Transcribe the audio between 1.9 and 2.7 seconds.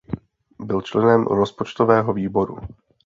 výboru.